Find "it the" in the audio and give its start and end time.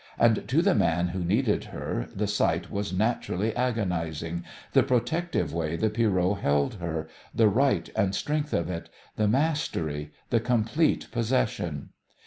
8.67-9.27